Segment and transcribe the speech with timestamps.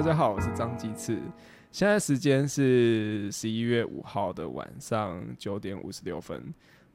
[0.00, 1.20] 大家好，我是张鸡翅。
[1.70, 6.42] 现在时间是十一月五号的晚上九点五十六分。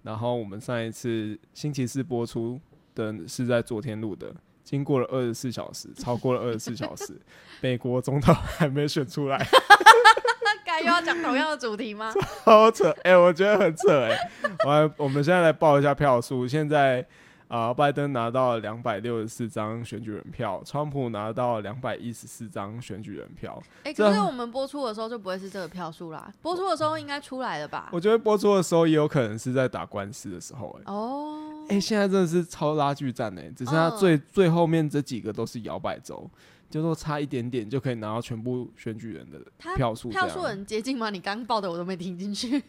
[0.02, 2.60] 然后我们上一次星期四播出
[2.96, 4.34] 的是在昨天录的，
[4.64, 7.16] 经过了二十四小时，超过了二十四小时，
[7.62, 9.38] 美国总统还没选出来，
[10.66, 12.12] 该又要讲同样的主题吗？
[12.44, 12.90] 超扯！
[13.04, 14.18] 哎、我觉得很扯哎、
[14.66, 17.06] 我来，我们现在来报一下票数，现在。
[17.48, 23.62] 啊、拜登拿到了两百六十四张选举人票，川普拿到两百一十四张选举人票。
[23.84, 27.90] 哎、这可是我们播出的时候就不会是这个票数啦，播出的时候应该出来了吧？
[27.92, 36.30] 我觉得播出的时候也有可能是在打官司的时候、哎、哦，哎、现在真的是超拉锯战哎、只剩下嗯最、最后面这几个都是摇摆州，
[36.70, 39.40] 就说差一点点就可以拿到全部选举人的
[39.76, 41.10] 票数，票数很接近吗？
[41.12, 42.64] 你刚报的我都没听进去。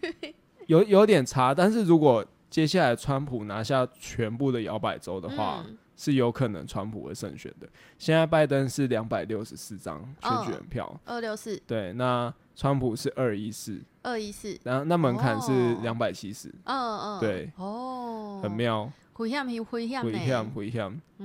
[0.66, 5.76] 有有点差，但是如果接下来川普拿下全部的摇摆州的话，嗯。
[5.98, 7.66] 是有可能川普会胜选的。
[7.96, 11.58] 现在拜登是两百六十四张选举人票，二六四。
[11.66, 15.78] 对，那川普是二一四，二一四，然后那门槛是哦。
[15.82, 18.92] 两百七十，嗯嗯，对，哦，很，妙。
[19.14, 19.88] 回向回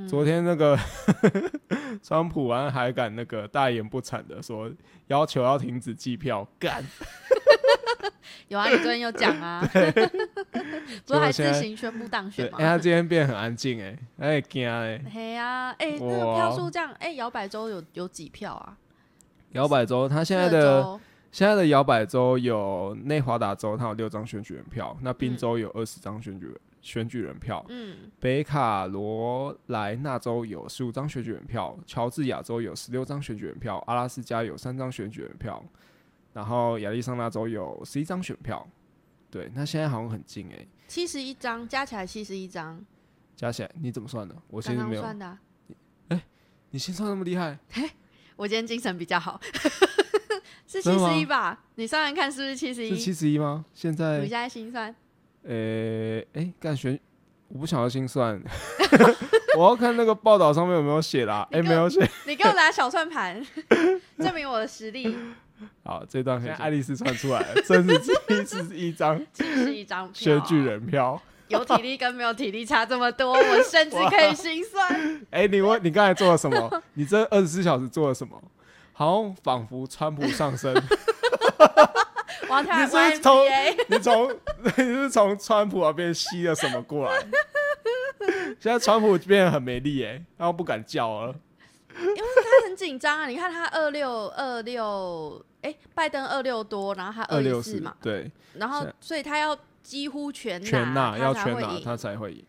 [0.07, 0.79] 昨天那个
[2.01, 4.71] 川普完还敢那个大言不惭的说
[5.07, 6.81] 要求要停止计票，干，
[8.47, 9.61] 有啊，你昨天有讲啊，
[11.05, 12.65] 不是还自行宣布当对，选吗哎、？
[12.65, 18.77] 他今天变很安静，哎，哎惊哎，嘿呀，哎，那个票数这样，哎，摇摆州有有几票啊？
[19.51, 20.99] 摇摆州，他现在的州。
[21.31, 35.63] 现在的摇摆州有内华达州，它有六张选举人票，那宾州有二十张选举人选举人票，嗯，北卡罗来纳州有十五张选举人票，乔治亚州有十六张选举人票，阿拉斯加有三张选举人票，
[36.33, 38.67] 然后亚利桑那州有十一张选票。
[39.29, 42.83] 对，那现在好像很近诶、七十一张，加起来七十一张，
[43.35, 44.35] 加起来你怎么算的？
[44.49, 45.39] 我其刚实没有，刚算的啊。
[46.71, 47.57] 你心算那么厉害？
[48.37, 49.39] 我今天精神比较好，
[50.65, 51.63] 是七十一吧？
[51.75, 52.89] 你算算看是不是七十一？
[52.89, 53.65] 是七十一吗？
[53.73, 54.93] 现你在现在心算，
[55.43, 56.99] 呃，哎，干选，
[57.49, 58.41] 我不想要心算，
[59.57, 61.47] 我要看那个报道上面有没有写啦。
[61.51, 62.09] 诶，你给我没有写。
[62.27, 63.45] 你给我拿小算盘，
[64.19, 65.15] 证明我的实力。
[65.83, 71.21] 好，这段爱丽丝穿出来了，真是七十一张 七十一张票，选举人票。
[71.47, 74.89] 有体力跟没有体力差这么多，我甚至可以心算。
[75.31, 76.81] 哎、你问你刚才做了什么？
[76.93, 78.41] 你这二十四小时做了什么？
[78.93, 80.73] 好像仿佛川普上升，
[82.47, 83.45] 我要跳你是从
[83.87, 84.33] 你从
[84.77, 87.19] 你是从川普那边吸了什么过来？
[88.59, 91.35] 现在川普变得很没力哎、然后不敢叫了。
[91.99, 93.27] 因为他很紧张啊！
[93.27, 102.43] 你看他二六二六，哎，拜登二六多，然后他二六四嘛，对，然后所以他要几乎全全拿拿，要全拿他才会赢。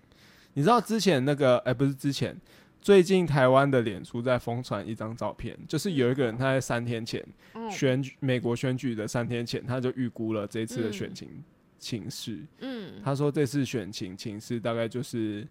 [0.54, 2.36] 你知道之前那个哎、不是之前，
[2.80, 7.24] 最近台湾的脸书在疯传一张照片，就是有一个人他在三天前
[7.54, 11.42] 嗯选举美国选举的三天前，他就预估了这次的嗯选情
[11.78, 12.44] 情势。
[12.60, 15.46] 嗯他说这次选情情势大概就是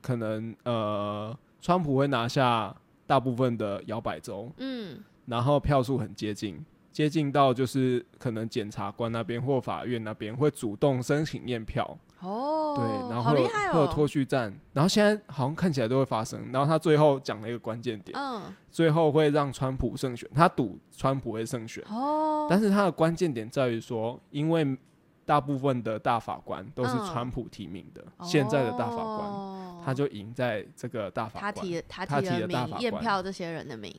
[0.00, 2.74] 可能呃，川普会拿下
[3.06, 6.62] 大部分的摇摆州，嗯然后票数很接近，
[6.94, 21.82] 接近到就是可能检察官那边或法院那边会主动申请验票，哦，对，然后会有、好厉害会有哦，脱序战，然后现在好像看起来都会发生，然后他最后讲了一个关键点，嗯最后会让川普胜选，他赌川普会胜选。
[21.90, 24.78] 哦，但是他的关键点在于说，因为
[25.24, 31.66] 大部分的大法官都是嗯川普提名的，现在的大法官哦他就赢在这个大法他官。
[31.66, 33.92] 提他他提了名提了大法官验票这些人的名，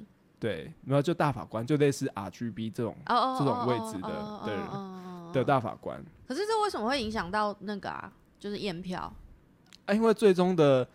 [0.45, 8.11] 对，然后就大法官，就类似 RGB 这种这种哦位置的哦的大法官可是这为什么会影响到那个啊？
[8.37, 9.11] 就是验票
[9.87, 10.87] 啊，因为最终的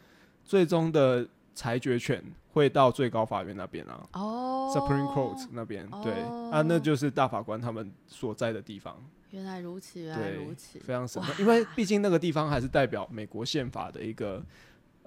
[0.45, 2.23] 最终的裁决权
[2.53, 4.07] 会到最高法院那边啊。
[4.13, 6.13] 哦 Supreme Court 那边，对
[6.53, 8.97] 啊，那就是大法官他们所在的地方，
[9.31, 11.21] 原来如此，原来如此，，非常神。
[11.41, 14.41] 因为毕竟那个地方还是代表美国宪法的一个，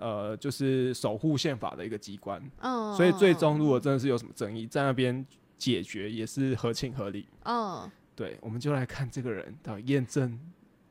[0.04, 5.26] 呃，就是守护宪法的一个机关，嗯，所以最终嗯如果真的是有什么争议，在那边
[5.58, 7.26] 解决也是合情合理。
[7.46, 10.38] 嗯，对，我们就来看这个人到底验证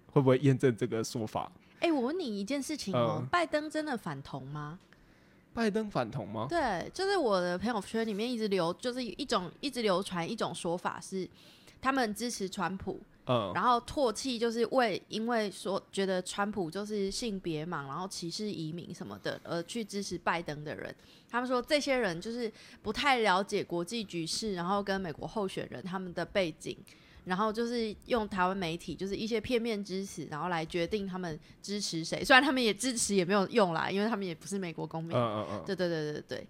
[0.07, 1.53] 会不会验证这个说法。
[1.81, 4.79] 哎、我问你一件事情哦、嗯拜登真的反同吗？
[5.53, 6.47] 拜登反同吗？
[6.49, 11.29] 对，就是我的朋友圈里面一直流，就是一种一直流传一种说法是，
[11.83, 20.95] 他们支持川普，嗯，然后唾弃就是为因为说觉得川普就是性别盲，然后歧视移民什么的，而去支持拜登的人。
[21.31, 22.51] 他们说这些人就是
[22.83, 26.77] 不太了解国际局势，然后跟美国候选人他们的背景，
[27.25, 32.25] 然后就是用台湾媒体就是一些片面支持，然后来决定他们支持谁。
[32.25, 35.17] 虽然他们也支持也没有用啦，因为他们也不是美国公民。
[35.17, 36.47] 嗯嗯嗯，对对对对对，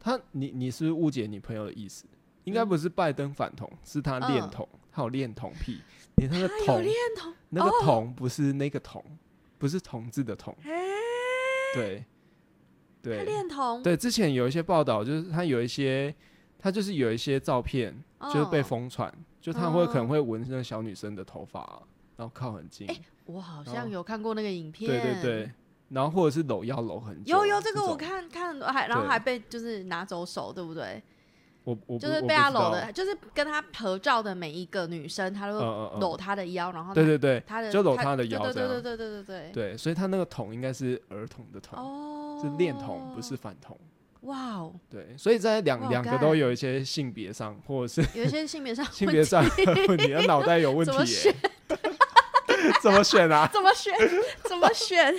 [0.00, 2.04] 他你你是不是误解你朋友的意思？
[2.44, 4.50] 应该不是拜登反同，是他恋嗯。
[4.50, 5.80] 童，他有恋童癖。
[6.16, 6.84] 你那个童，
[7.48, 7.74] 那个哦。
[7.82, 9.02] 童不是那个童，
[9.58, 10.70] 不是同志的同，哎，
[11.74, 12.04] 对，
[13.02, 13.96] 他对，恋童，对。
[13.96, 16.14] 之前有一些报道，就是他有一些，
[16.58, 17.96] 他就是有一些照片，
[18.32, 21.82] 就是被嗯疯传，就他会可能哦会闻那个小女生的头发啊、
[22.16, 25.52] 然后靠很近，哎我好像有看过那个影片，对对对，
[25.88, 29.08] 然后或者是搂腰搂很久，有有这个我，看看还然后对。
[29.08, 31.02] 还被就是拿走手，对不对？
[31.64, 35.58] 我我不就是被他搂，的，就是跟他合照的每一个女生，他都
[36.00, 39.50] 搂她的腰，然后拿对对对他的就搂她的腰对对对对对对对对。
[39.52, 43.36] 对，所以他那个童应该是儿童的童，哦，是恋童，不是。
[43.42, 43.76] 反童。
[44.20, 49.50] 哇哦，对，所以在两两个都有一些性别上或者是有一些性别上 性别上的
[49.88, 50.92] 问题， 他脑袋有问题
[51.26, 51.34] 耶，
[52.82, 53.46] 怎么选啊？
[53.52, 53.94] 怎么选？
[54.48, 55.14] 怎么选？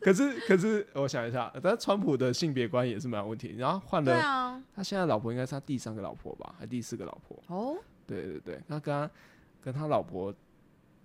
[0.00, 7.42] 可是可是我想一下，但川普的性别观也是蛮有问题，然后换了对啊，他现在老婆应该是他第三个老婆吧，还第四个老婆？
[7.48, 9.10] 哦，对对对，他跟他
[9.60, 10.32] 跟他老婆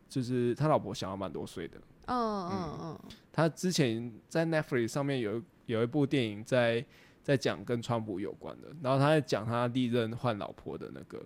[0.07, 1.77] 就是他老婆小他蛮多岁的。
[2.05, 2.99] 嗯嗯嗯，
[3.31, 6.83] 他之前在 Netflix 上面有有一部电影在
[7.21, 11.23] 在讲跟川普有关的，然后他在讲他历任换老婆的那个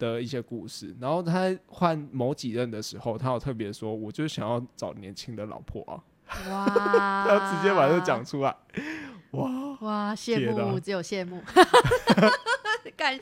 [0.00, 6.02] 的一些故事，然后他在换某几任的时候，他有特别说，我就是想要找年轻的老婆啊，
[6.50, 6.64] 哇，
[7.28, 8.56] 他直接把这讲出来，
[9.32, 9.48] 哇，
[9.80, 11.40] 哇，羡慕，只有羡慕。
[12.96, 13.18] 干，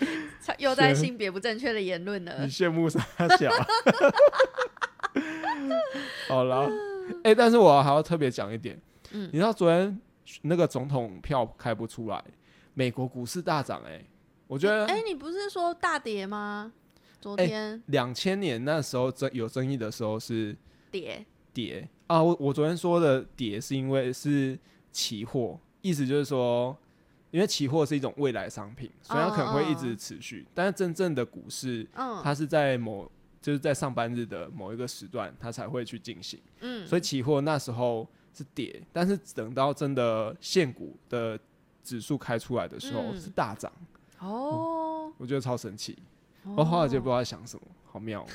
[0.58, 2.38] 又在性别不正确的言论了。
[2.42, 2.48] 你。
[2.48, 3.00] 羡慕啥
[3.36, 3.50] 小？
[6.28, 6.68] 好了，
[7.22, 8.80] 哎、但是我还要特别讲一点，
[9.12, 9.28] 嗯。
[9.32, 10.00] 你知道昨天
[10.42, 12.24] 那个总统票开不出来，
[12.74, 14.02] 美国股市大涨、哎，
[14.48, 16.72] 我觉得哎，你不是说大跌吗？
[17.20, 20.56] 昨哎天两千年那时候争有争议的时候是
[20.90, 24.58] 跌，跌啊，我我昨天说的跌是因为是
[24.90, 26.76] 期货，意思就是说，
[27.30, 32.22] 因为期货是一种未来商品，所以它可能会一直持续，但是真正的股市嗯。
[32.22, 33.10] 它是在某
[33.42, 36.40] 就是在上班日的某一个时段，它才会去进行。
[36.60, 41.38] 嗯，所以期货那时候是跌，但是等到真的现股的
[41.82, 43.20] 指数开出来的时候嗯。
[43.20, 43.72] 是大涨，
[44.20, 45.96] 哦，我觉得超神奇。
[46.56, 48.26] 我华尔街不知道在想什么，好妙哦、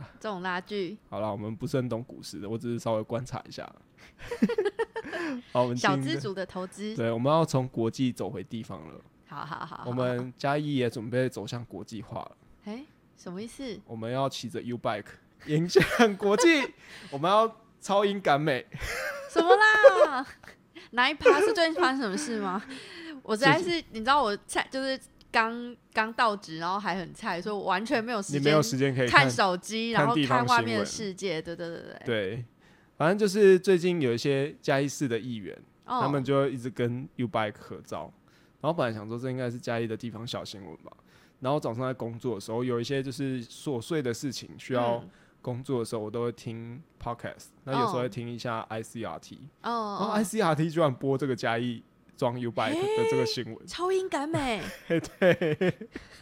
[0.18, 3.70] 这种拉锯，好了，我们不是很懂股市的，我只是稍微观察一下。
[5.52, 9.00] 好，我们小进资主的投资，对，我们要从国际走回地方了。
[9.26, 12.84] 好好好，我们嘉义也准备走向国际化了，哎，
[13.16, 13.78] 什么意思？
[13.86, 15.04] 我们要骑着 U bike
[15.46, 16.72] 迎向国际，
[17.10, 18.66] 我们要超英赶美。
[19.28, 20.26] 什么啦？
[20.92, 22.62] 哪一趴是最近发生什么事吗？
[23.24, 24.98] 我实在是，你知道我菜就是
[25.32, 31.42] 刚刚到职，然后还很菜，所以我完全没有时间你没有时间可以看看手机，然后看外面的世界。
[31.42, 32.44] 对对对对，对，
[32.96, 35.56] 反正就是最近有一些嘉义市的议员，
[35.86, 38.12] 哦他们就一直跟 U Bike 合照，
[38.60, 40.92] 然后本来想说这应该是嘉义的地方小新闻吧，
[41.40, 45.10] 然后早上在工作的时候，有一些就是琐碎的事情需要嗯。
[45.44, 48.02] 工作的时候，我都会听 Podcast，那有时候哦。
[48.04, 51.82] 会听一下 ICRT，、然哦后哦，ICRT 居然播这个嘉义
[52.16, 55.74] 装 U Bike 的这个新闻，超英赶美， 对，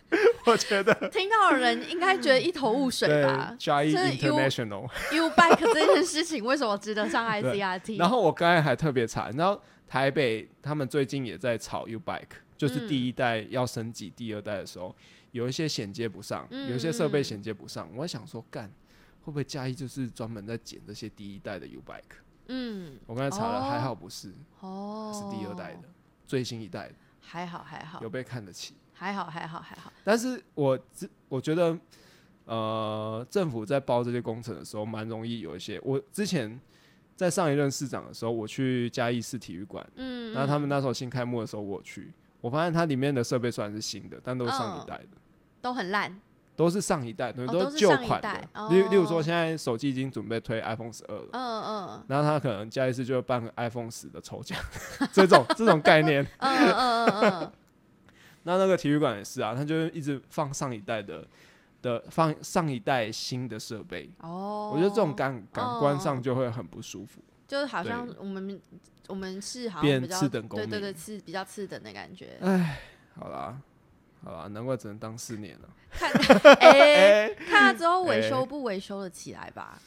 [0.46, 3.98] 我觉得 听到的人应该觉得一头雾水吧嘉义这
[4.28, 4.90] U- International。
[5.14, 7.98] ？U bike 这件事情为什么值得上 ICRT？
[7.98, 14.94] 然后我刚才还特别查，然后台北他们最近也在炒 U Bike，就是嗯第一代要升级第二代的时候，
[15.32, 17.88] 有一些衔接不上，有一些设备衔接不上。
[17.96, 18.70] 我想说，干
[19.22, 22.16] 会不会嘉义就是专门在捡这些第一代的 U Bike？
[22.48, 25.88] 嗯，我刚才查了，哦还好不是，哦，是第二代的，
[26.26, 28.00] 最新一代的，还好还好。
[28.02, 28.74] 有被看得起。
[28.94, 31.76] 还好还好还好，但是我只我觉得，
[32.44, 35.80] 呃，政府在包这些工程的时候，蛮容易有一些。
[35.82, 36.60] 我之前
[37.16, 39.84] 在上一任市长的时候，我去嘉义市体育馆。
[39.96, 45.08] 嗯，然后他们嗯那时候新开幕的时候，我去，我发现它里面的设备虽然是新的，但都是上一代的，
[45.60, 46.20] 都很烂，
[46.54, 48.68] 都是上一代的，都哦都是旧款的。
[48.70, 52.04] 例、例如说，哦现在手机已经准备推 iPhone 十二了，嗯嗯。
[52.08, 54.58] 然后他可能下一次就会办个 iPhone 十的抽奖，
[55.12, 56.22] 这种 这种概念。
[56.38, 57.30] 嗯嗯嗯嗯。
[57.40, 57.52] 嗯，
[58.44, 61.26] 那那个体育馆也是啊，他就一直放上一代的
[61.80, 67.20] 的放上一代新的设备，哦，我觉得这种感感官哦上就会很不舒服。
[67.48, 68.60] 就是好像我们
[69.08, 72.38] 我们是好像变比较次等公对对对，民次比较次等的感觉。
[73.14, 73.58] 好啦，
[74.24, 75.68] 好吧，难怪只能当四年了。
[75.90, 76.10] 看，
[76.60, 79.80] 哎，哎、 看了之后维哎修不维修的起来吧？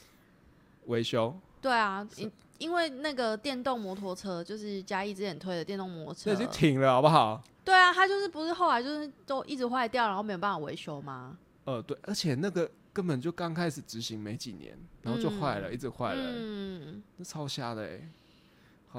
[0.86, 7.44] 维修对啊，因因为那个电动摩托车，就是嘉义之前推的电动摩托车这已，经停了，好不好？
[7.64, 11.38] 对啊，他就是不是后来就是都一直坏掉，然后没有办法维修吗？
[11.64, 18.00] 呃，对，而且那个根本就刚开始执行没几年，然后就坏了，一直坏了、嗯，那超瞎的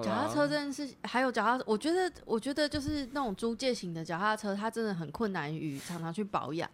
[0.02, 6.70] 脚踏啦车这件事，还有脚踏，我觉得，我觉得就是那种租借型的脚踏车，它真的很困难于常常去保养，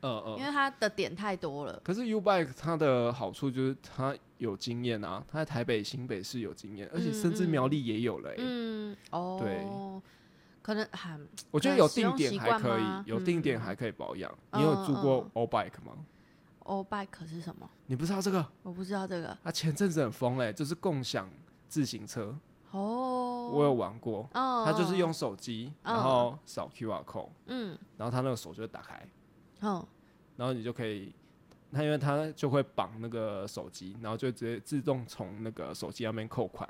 [0.00, 1.80] 嗯嗯因为它的点太多了。
[1.84, 8.36] 可是 U Bike 它的好处就是它有经验啊，它在台北、新北市有经验，而且嗯甚至嗯苗栗也有了、欸。
[8.38, 9.66] 嗯，哦，对
[10.62, 11.18] 可能还
[11.50, 14.30] 我觉得有定点还可以吗，有定点嗯还可以保养。
[14.50, 15.92] 嗯你有租过嗯 O Bike 吗
[16.64, 17.68] ？O bike 是什么？
[17.86, 18.46] 你不知道这个？
[18.62, 19.36] 我不知道这个。
[19.42, 21.28] 它前阵子很疯哎、就是共享
[21.68, 22.32] 自行车，
[22.72, 24.28] 哦，我有玩过。
[24.34, 29.06] 哦，他就是用手机，嗯然后扫 QR code，嗯然后他那个手就会打开，
[29.60, 29.86] 嗯
[30.36, 31.14] 然后你就可以，
[31.70, 36.68] 他因为他就会绑那个手机，然后就直接自动从那个手机上面扣款。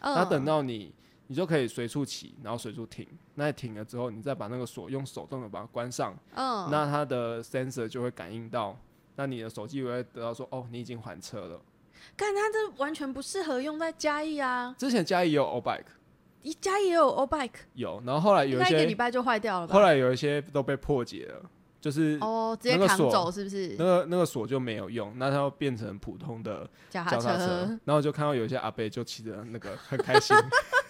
[0.00, 0.92] 嗯，那等到你，
[1.26, 3.06] 你就可以随处骑，然后随处停。
[3.34, 8.76] 那停了之后，你再把那个锁用手动的把它关上，嗯，那它的 sensor 就会感应到，
[9.16, 11.60] 那你的手机也会得到说，哦，你已经还车了。
[12.16, 15.84] 看它这完全不适合用在嘉义啊，之前嘉义也有 O bike
[16.42, 19.74] 一嘉义也有 O bike，有，然后后来有一那一个礼些，拜就坏掉了吧？
[19.74, 21.48] 后来有一些都被破解了，
[21.80, 23.84] 就是哦，直接扛那个锁走是不是那？
[23.84, 30.36] 个那个锁就没有用，那它要变成普通的脚脚踏车，然后就看到有一些阿伯就骑着那个很开心，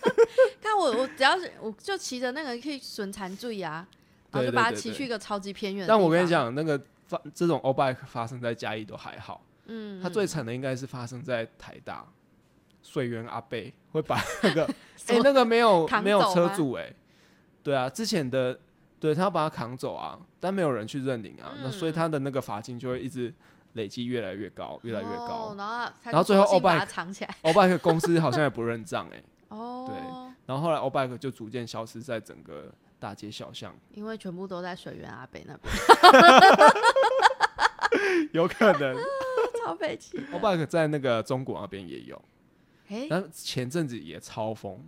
[0.63, 3.87] 看我我只要是我就骑着那个可以损残罪啊，
[4.31, 5.89] 然后对就把它对对对骑去一个超级偏远的。
[5.89, 9.43] 但我跟你，讲，那个发这种 O bike 发生在嘉义都还好。
[9.67, 12.05] 嗯，他最惨的应该是发生在台大，
[12.83, 14.65] 水源阿贝会把 那个，
[15.09, 16.93] 哎、那个没有没有车主哎、
[17.63, 18.59] 对啊，之前的
[18.99, 21.95] 对他要把他扛走啊，但没有人去认领啊，那所以嗯。
[21.95, 23.33] 他的那个罚金就会一直
[23.75, 25.55] 累积越来越高，越来越哦高。
[25.57, 27.35] 然后然后最后就索性把 O-bike 它藏起来。
[27.43, 29.97] O bike 公司好像也不认账哎、 哦，对
[30.47, 35.73] 然后后来 O bike 就逐渐消失在整个大街小巷，因为全部都在水源阿北那边，
[38.33, 38.97] 有可能
[39.65, 40.19] 超北气。
[40.33, 42.21] O bike 在那个中国那边也有，
[42.89, 44.83] 哎，但前阵子也超疯。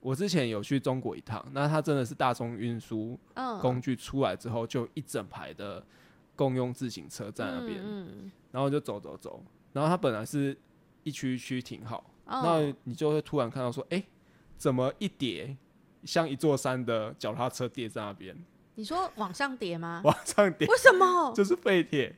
[0.00, 5.84] 我之前有去中国一趟，那它真的是大众运输嗯，工具出来之后，就一整排的
[6.34, 9.44] 共用自行车在那边，嗯然后就走走走，
[9.74, 10.56] 然后它本来是
[11.02, 14.02] 一区一区停好，嗯，那嗯你就会突然看到说，哎、
[14.56, 15.54] 怎么一叠
[16.04, 18.34] 像一座山的脚踏车叠在那边，
[18.76, 20.00] 你说往上叠吗？
[20.04, 21.30] 往上叠，为什么？
[21.36, 22.16] 就是废铁。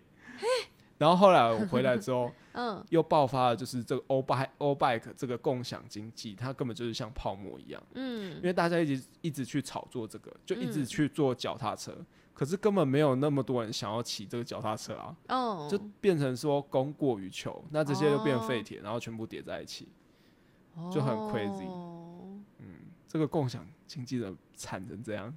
[1.02, 7.82] 然后后来我回来之后， 嗯，又爆发了，就是这个 O bike O bike 这个共享经济，它根本就是像泡沫一样。
[7.94, 8.37] 嗯。
[8.37, 11.92] 因为大家一直一直去炒作这个，就一直嗯去做脚踏车，
[12.32, 19.88] 可是根本没有那么多人想要骑这个脚踏车啊，哦，就变成说供过于求，那这些就变哦废铁，然后全部叠在一起，
[20.92, 21.99] 就很 crazy 哦。
[23.09, 25.35] 这个共享经济的惨成这样，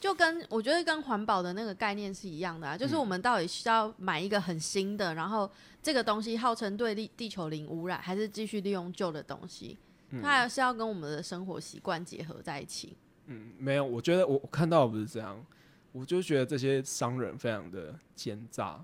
[0.00, 3.00] 就跟我觉得跟环保的那个概念是一样的啊，就是嗯。
[3.00, 5.50] 我们到底需要买一个很新的，然后
[5.82, 9.76] 这个东西号称对地地球零污染，还是继续利用旧的东西？
[10.10, 10.22] 嗯。
[10.22, 12.96] 它还是要跟我们的生活习惯结合在一起。
[13.26, 15.44] 嗯，没有，我觉得我我看到不是这样，
[15.92, 18.82] 我就觉得这些商人非常的奸诈，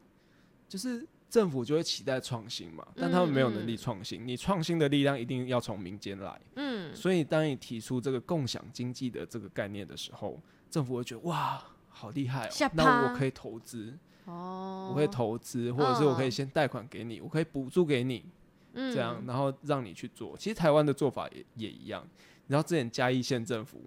[0.68, 10.38] 就是政府就会期待创新嘛，但他们没有能力创新，你创新的力量一定要从民间来，嗯，所以当你提出这个共享经济的这个概念的时候，
[10.74, 18.24] 政府会觉得哇，好厉害哦下，那我可以投资，哦，我可以投资，或者是我可以嗯先贷款给你，我可以补助给你，
[18.72, 20.36] 嗯这样，然后让你去做。
[20.36, 22.04] 其实台湾的做法也也一样，
[22.46, 23.82] 你知道之前嘉义县政府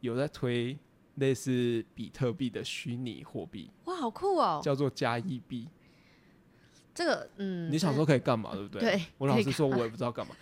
[0.00, 0.78] 有在推
[1.16, 4.62] 类似比特币的虚拟货币，哇，好酷哦！
[4.64, 5.68] 叫做嘉义币。
[7.00, 8.80] 这个，嗯，你想说可以干嘛，对不对？
[8.80, 10.34] 对我老实说，我也不知道干嘛。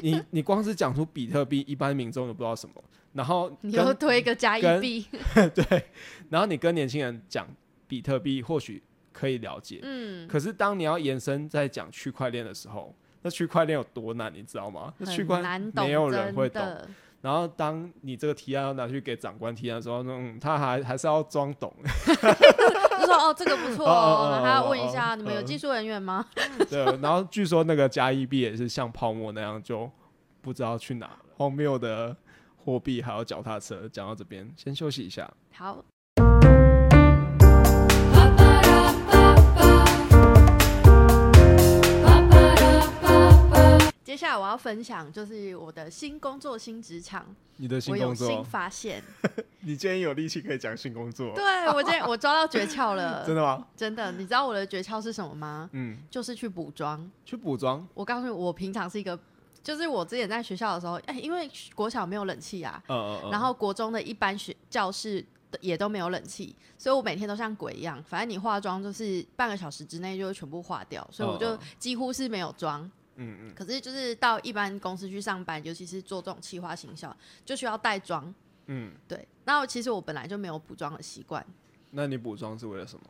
[0.00, 2.74] 你 你光是讲出比特币，一般民众都不知道什么，
[3.12, 5.06] 然后你跟又推一个加一跟币，
[5.54, 5.86] 对，
[6.30, 7.46] 然后你跟年轻人讲
[7.88, 9.80] 比特币，或许可以了解。
[9.82, 14.94] 嗯，可是当你要延伸在讲区块链的时候，那区块链有多难，你知道吗？
[14.98, 15.42] 那区块
[15.74, 16.62] 没有人会懂。
[17.20, 21.74] 然后当你这个提案要拿去给长官提案的时候，嗯，他还还是要装懂。
[23.06, 26.24] 就说哦，这个不错哦哦哦，哦然后还要哦问一下，哦你们有技术人员吗？
[26.70, 29.90] 对，然后据说那个加一币也是像泡沫那样，就
[30.40, 31.18] 不知道去哪了。
[31.36, 32.16] 荒谬的
[32.64, 35.30] 货币还有脚踏车，讲到这边先休息一下。
[35.52, 35.84] 好，
[44.14, 49.02] 接下来我要分享就是我的新工作、新职场，你的新我有工作新，发现。
[49.62, 53.66] 你今天有力气可以讲新工作，对我今天我抓到诀窍了， 真的吗？
[53.76, 55.68] 真的，你知道我的诀窍是什么吗？
[55.72, 57.10] 嗯，就是去补妆。
[57.24, 59.18] 去补妆，我告诉你，我平常是一个，
[59.64, 65.26] 就是我之前在学校的时候，哎、因为国小没有冷气啊，嗯嗯嗯，然后国中的一般学教室
[65.60, 72.88] 也都没有冷气，所以我每天都像鬼一样，反正你化妆就是半个小时之内就会全部化掉，所以我就几乎是没有妆。
[73.16, 78.34] 嗯嗯可是就是到一般公司去上班，尤其是做这种企划行销，就需要带妆。
[78.66, 81.44] 嗯，对，那其实我本来就没有补妆的习惯，
[81.90, 83.04] 那你补妆是为了什么？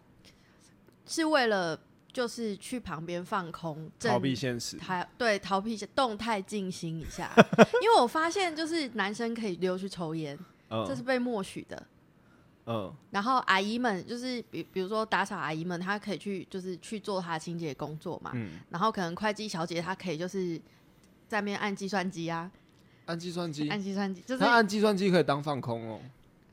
[1.06, 1.78] 是为了
[2.12, 4.78] 就是去旁边放空，逃避现实。
[4.78, 7.32] 还对逃避动态静心一下，
[7.82, 11.87] 因为我发现就是男生可以溜去抽烟，这是嗯被默许的。
[12.66, 12.92] 嗯。
[13.11, 18.30] 然后阿姨们就是比比如说打扫阿姨们，她可以去就是去做她清洁工作嘛。
[18.35, 20.56] 嗯，然后可能会计小姐她可以就是
[21.28, 22.50] 在那边按计算机啊，
[23.06, 26.00] 按计算机，按计算机就是她按计算机可以当放空哦，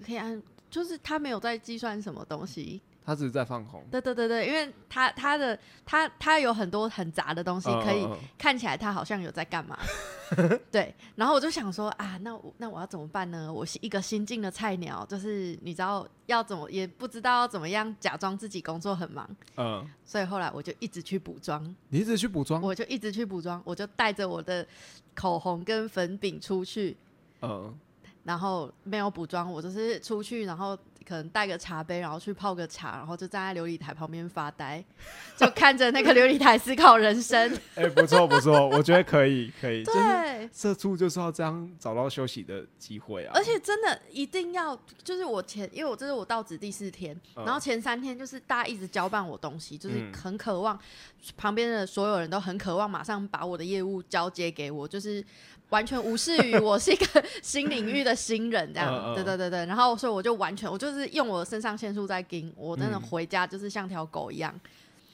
[0.06, 2.82] 可以按，就是她没有在计算什么东西。
[3.04, 3.84] 他只是在放空。
[3.90, 9.78] 对对对对，因为他他的他他有很多很杂的东西可以看起来他好像有在干嘛，
[10.72, 10.94] 对。
[11.16, 13.52] 然后我就想说啊，那我那我要怎么办呢？
[13.52, 19.28] 我是一个新进的菜鸟，就是你知道要怎么也不知道要怎么样假装自己工作很忙，
[19.58, 22.62] 嗯，所以后来我就一直去补妆，你一直去补妆。
[22.62, 24.66] 我就一直去补妆，我就带着我的
[25.16, 26.96] 口红跟粉饼出去，
[27.42, 27.78] 嗯，
[28.24, 30.78] 然后没有补妆，我就是出去，然后
[31.12, 34.82] 可能带个茶杯，然后去泡个茶，然后就站在琉璃台旁边发呆，
[35.36, 37.54] 就看着那个琉璃台思考人生。
[37.76, 43.34] 哎、不错不错，我觉得可以可以，就是对，社畜就是要这样找到休息的机会啊。
[43.36, 50.80] 而且真的一定要，就是我前，因为我这是我到职第四天，嗯然后前三天就是大家一直交办我东西，就是嗯很渴望，
[51.36, 55.22] 旁边的所有人都很渴望马上把我的业务交接给我，就是
[55.72, 58.90] 完全无视于我是一个新领域的新人这样。
[59.16, 64.54] 对对对对，然后所以我就完全，我就是用我的肾上腺素在盯，我真的嗯回家就是像条狗一样。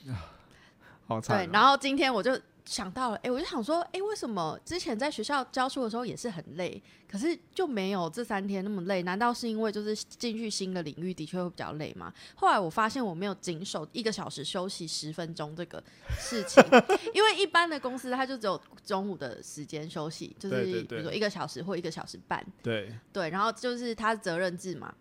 [1.07, 2.37] 好惨、对，然后今天我就
[2.67, 9.01] 想到了，哎、我就想说，哎、为什么之前在学校教书的时候也是很累，可是就没有这三天那么累？
[9.03, 12.13] 难道是因为就是进去新的领域的确会比较累吗？
[12.35, 15.81] 后来我发现我没有谨守一个小时休息十分钟这个
[16.19, 16.61] 事情，
[17.15, 24.93] 因为一般的公司它就只有中午的时间休息，就是比如说一个小时或一个小时半，对，对，然后就是它是责任制嘛。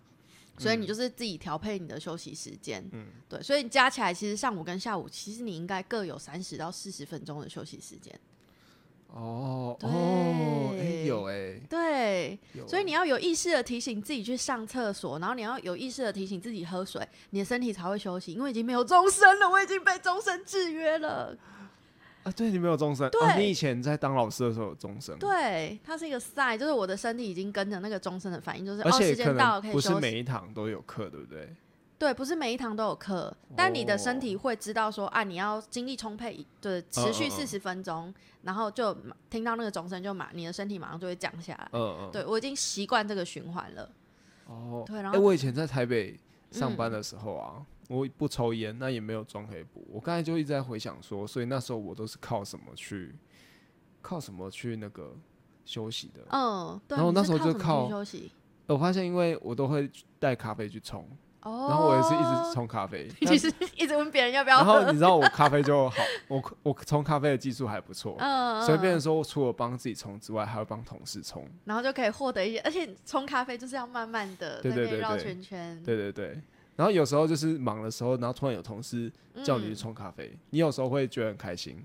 [0.58, 3.06] 所以你就是自己调配你的休息时间，嗯。
[3.28, 8.18] 对，所以加起来其实上午跟下午，其实你应该各有三十到四十分钟的休息时间。
[9.08, 21.34] 哦对哦，哎、有哎、对，有所以你要有意识的提醒自己去上厕所，然后你要有意识的提醒自己喝水，你的身体才会休息，因为已经没有终身了，我已经被终身制约了。
[22.26, 30.00] 啊，对你没有终身，对哦，你以前在当老师的时候有终身，对，它是一个 sign，就是我的身体已经跟着那个终身的反应，就是哦，而且可时间到了可能不是以。
[30.00, 31.48] 每一堂都有课，对不对？
[31.98, 38.12] 对，不是每一堂都有课，但你的身哦体会知道说啊，你要精力充沛，对，持续四十分钟，
[38.42, 41.68] 然后就马听到那个钟声就马，你的身体马上就会降下来。
[41.72, 43.88] 嗯嗯，对我已经习惯这个循环了。
[44.46, 46.18] 哦，对，然哎、后我以前在台北
[46.50, 49.86] 上班嗯的时候啊，我不抽烟，那也没有妆可以补。
[49.90, 53.14] 我刚才就一直在回想说，所以那时候我都是靠什么去，
[54.02, 55.14] 靠什么去那个
[55.64, 56.22] 休息的？
[56.30, 56.96] 嗯，对。
[56.96, 58.32] 然后那时候就靠休息。
[58.66, 61.08] 我发现，因为我都会带咖啡去冲，
[61.42, 63.08] 哦，然后我也是一直冲咖啡。
[63.22, 71.48] 但你是一直问别人要不要然后你，知道我咖啡就好，我我冲咖啡的技术还不错，嗯，所以变成嗯说，除了帮自己冲之外，还会帮同事冲。
[71.64, 76.42] 然后就可以获得一些，而且冲咖啡就是要慢慢的对对对对圈圈，对对对。
[76.76, 79.10] 然后有时候就是忙的时候，然后突然有同事
[79.42, 81.76] 叫你去嗯冲咖啡，你有时候会觉得很开心，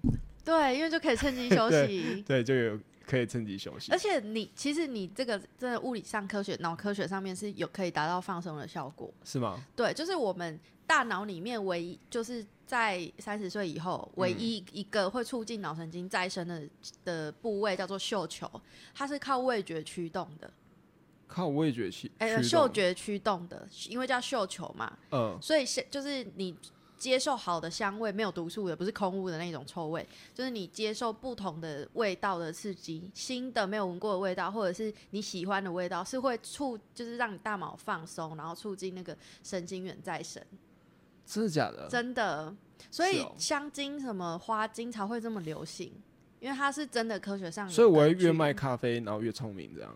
[0.44, 2.22] 对，因为就可以趁机休 对息。
[2.28, 3.98] 对，就有可以趁机休息而。
[3.98, 9.12] 且你其实你这个真的物理上科学、脑科学上面是有可以达到放松的效果。
[9.24, 9.64] 是吗？
[9.76, 16.68] 对，就是我们大脑里面唯一就是在三十岁以后唯一一个会促进脑神经再生的
[17.06, 18.50] 的部位叫做嗅球，
[18.94, 20.52] 它是靠味觉驱动的，
[21.34, 26.54] 靠味觉去哎、驱动，嗅觉驱动的，因为叫嗅球嘛，嗯所以是就是你
[26.98, 40.44] 接受好的香味，没有毒素的，不是空屋的那种臭味，就是你接受不同的味道的刺激，新的没有闻过的味道，或者是你喜欢的味道，是会促就是让你大脑放松，然后促进那个神经元再生，
[41.26, 41.88] 真的假的？
[41.90, 42.54] 真的。
[42.90, 45.94] 所以香精什么花精才会这么流行，
[46.40, 49.96] 因为它是真的科学上所以我会越卖咖啡，然后越聪明，这样。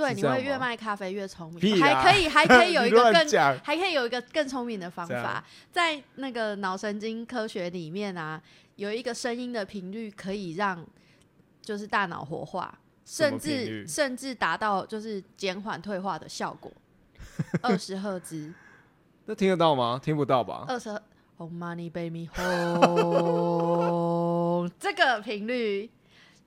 [0.00, 8.40] 对，你会越吗卖咖啡越聪明，还可以还可以有一个更 讲还可以有一个更聪明的方法，在那个脑神经科学里面啊，
[8.76, 10.82] 有一个声音的频率可以让
[11.60, 16.72] 就是大脑活化，甚至甚至达到就是减缓退化的效果。
[17.62, 18.52] 二十赫兹，
[19.26, 20.00] 那听得到吗？
[20.02, 20.64] 听不到吧？
[20.68, 20.88] 二十
[21.38, 23.80] Home Money Baby Home
[24.78, 25.90] 这个频率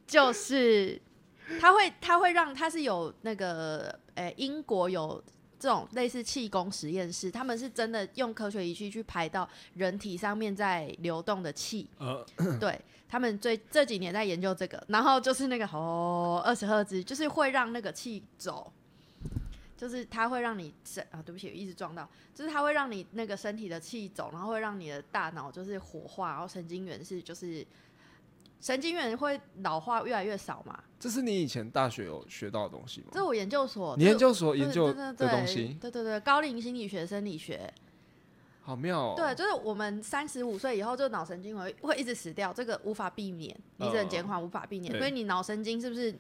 [0.06, 1.02] 就是
[1.60, 5.24] 它会它会让它是有那个呃、英国有
[5.60, 11.90] 这种类似气功实验室，他们是真的用科学仪器去排到人体上面在流动的气。
[11.98, 12.26] 呃，
[12.60, 18.74] 对他们最这几年在研究这个，然后就是那个哦二十赫兹，就是会让那个气走，
[19.78, 27.66] 就是它会让你身啊，对不起，一直撞到，就是它会让你那个身体的气走，然后会让你的大脑就是火化，然后神经元是就是
[28.64, 30.82] 神经元会老化越来越少嘛。
[30.98, 33.08] 这是你以前大学有学到的东西吗？
[33.12, 37.70] 这是我研究所，你研究所研究的东西，对对对，高龄心理学、生理学，
[38.62, 39.14] 好妙哦。
[39.18, 44.98] 对，就是我们三十五岁以后，就脑神经会会一直死掉，这个无法避免，你只能减缓，无法避免。
[44.98, 46.18] 所以你脑神经是不是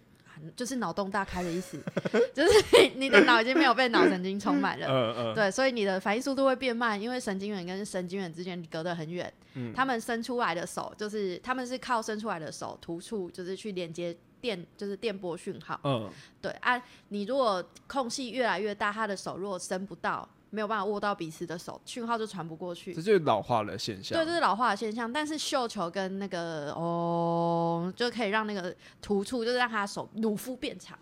[0.56, 1.80] 就是脑洞大开的意思？
[2.34, 4.88] 就是你的脑已经没有被脑神经充满了。
[4.88, 9.32] 嗯嗯，对，所以你的反应速度会变慢，因为神经元跟神经元之间隔得很远。
[9.56, 15.80] 嗯他们伸出来的手，就是他们是靠伸出来的手突触，就是去连接电，就是电波讯号。
[15.84, 16.10] 嗯，
[16.42, 23.02] 对啊，你如果空隙越来越大，他的手如果伸不到，没有办法握到彼此的手，讯号就传不过去这。
[23.02, 24.16] 就是老化的现象。
[24.16, 25.12] 对，这是老化的现象。
[25.12, 30.96] 但是绣球跟那个哦，就可以让那个突触，就是让他手乳肤变长，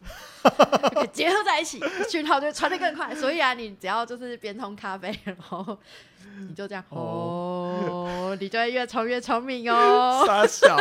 [0.96, 3.14] 就结合在一起，讯号就会传得更快。
[3.14, 5.78] 所以啊，你只要就是边冲咖啡，然后
[6.48, 10.24] 你就这样哦，你就会越冲越聪明哦。
[10.26, 10.78] 傻小。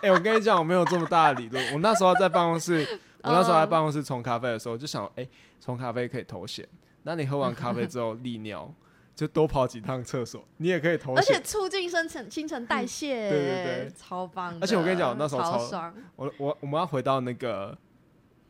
[0.00, 1.72] 哎、我跟你讲，我没有这么大的理论。
[1.72, 2.86] 我那时候在办公室，
[3.22, 5.26] 我那时候在办公室冲咖啡的时候，就想，哎、
[5.60, 6.64] 冲咖啡可以头衔。
[7.04, 8.74] 那你喝完咖啡之后利尿，
[9.14, 11.40] 就多跑几趟厕所，你也可以头而且。
[11.42, 14.58] 促进生成新陈代谢， 对对对超棒。
[14.60, 17.76] 而且我跟你讲那时候超超爽，我我我们要回到那个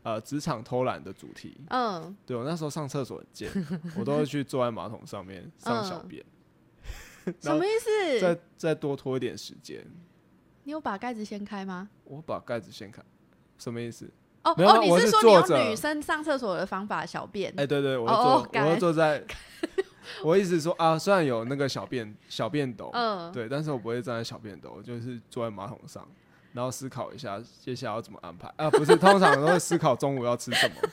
[0.04, 1.60] 呃职场偷懒的主题。
[1.68, 3.50] 嗯，对我那时候上厕所很贱，
[3.98, 6.24] 我都会去坐在马桶上面上小便，
[7.40, 8.20] 什么意思？
[8.20, 9.84] 再再多拖一点时间。
[10.62, 11.90] 你有把盖子掀开吗？
[12.04, 13.02] 我把盖子掀开，
[13.58, 14.08] 什么意思？
[14.44, 17.52] 哦哦，你我是说你用女生上厕所的方法小便？
[17.56, 19.24] 哎、对对，我坐，哦我会坐在，
[20.22, 26.06] 我意思说啊，虽然有那个小便小便斗，嗯，对，但是我不会站在小便斗，我就是坐在马桶上，
[26.52, 30.74] 然后思考一下接下来要怎么安排啊，不是，通常都会思考中午要吃什么。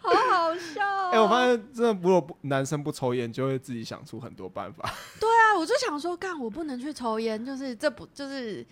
[0.00, 1.10] 好好笑、哦。
[1.12, 4.82] 哎、我发现真的，如果不男生不抽烟，就会自己想出很多办法。
[5.20, 8.66] 对啊，我就想说，干我不能去抽烟，就是这不就是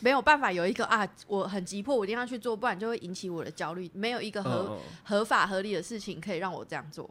[0.00, 3.90] 没有办法有一个啊，我很急迫，我一定要去做，不然就会引起我的焦虑。
[3.94, 7.08] 没有一个合、嗯合法合理的事情可以让我这样做，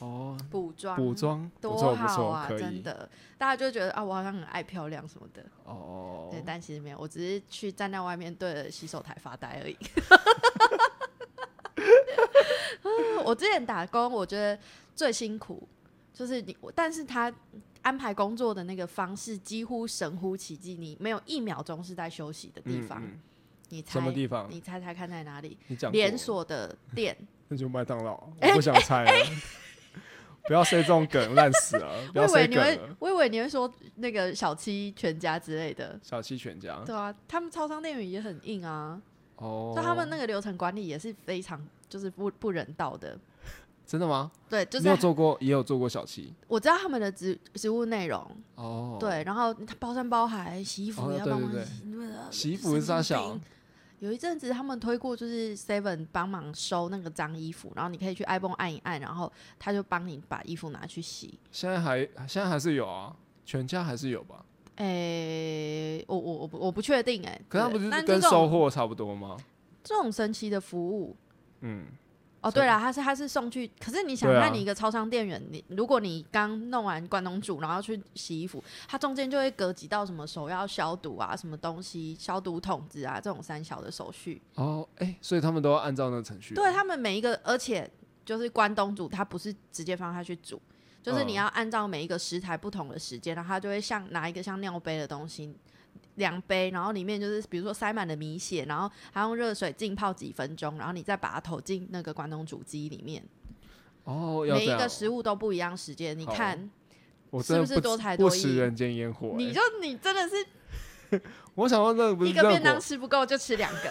[0.00, 2.58] 哦，补妆补妆不多错不错，好啊，可以。
[2.58, 5.44] 真的，大家就觉得啊，我好像很爱漂亮什么的。
[5.64, 9.76] 哦对，，但其实没有，我只是去站在外面对着洗手台发呆而已。
[13.24, 14.58] 我之前打工，我觉得
[14.94, 15.68] 最辛苦
[16.12, 17.32] 就是你，我但是他
[17.82, 23.02] 安排工作的那个方式几乎神乎其技，你没有一秒钟是在休息的地方。
[23.02, 23.20] 嗯嗯
[23.70, 24.48] 你猜什么地方？
[24.50, 25.56] 你猜猜看在哪里？
[25.66, 27.14] 你讲连锁的店，
[27.48, 29.12] 那就麦当劳， 哎我不想猜了。
[30.44, 31.92] 不要塞这种梗，烂死了！
[32.14, 36.00] 不我以为你会了。，我以为你会说那个小七全家之类的。
[36.02, 38.98] 小七全家对啊，他们超商店员也很硬啊，
[39.36, 43.18] 哦，就他们那个流程管理也是非常就是不不人道的。
[43.88, 44.30] 真的吗？
[44.50, 48.24] 对，就你是有做过，也有做过小七我知道他们的职职务内容，
[48.56, 51.50] 哦。，对，然后他包山包海，洗衣服哦也要帮忙
[52.30, 53.38] 洗，洗衣服是啥小？
[54.00, 61.38] 有一阵子他们推过，就是 Seven 帮忙收那个脏衣服，然后你可以去 iPhone 按一按，然后他就帮你把衣服拿去洗。
[61.50, 64.44] 现在还现在还是有啊，全家还是有吧？
[64.76, 69.36] 诶、我我我不我不确定哎、可他不是跟收货差不多吗？
[69.82, 71.16] 这种神奇的服务，
[71.62, 71.86] 嗯，
[72.40, 84.40] 哦，对了，他是他是送去，可是你想看你一个超商店员，你如果你刚弄完关东煮，然后要去洗衣服，它中间就会隔几道什么手要消毒啊，什么东西消毒桶子啊，这种三小的手续。
[84.54, 86.54] 哦，哎，所以他们都要按照那个程序。
[86.54, 87.90] 对他们每一个，而且
[88.24, 90.62] 就是关东煮，它不是直接放下去煮，
[91.02, 95.52] 就是你嗯要按照每一个食材不同的时间，然后它就会像拿一个像尿杯的东西。
[96.18, 103.24] 量杯，然后里面就是比如说塞满了米血，然后还用热水浸泡几分钟，然后你再把它投进那个关东煮机里面。
[104.04, 104.44] 哦。
[104.46, 106.70] 每一个食物都不一样时间，你看，
[107.30, 109.30] 我真的是不是多才多艺食人间烟火。
[109.30, 110.36] 哎你就你真的是
[111.54, 113.90] 我想说那个一个便当，吃不够就吃两个，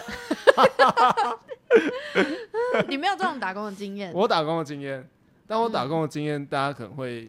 [2.88, 5.08] 你没有这种打工的经验，我打工的经验，
[5.46, 7.28] 但我打工的经验，大家可能会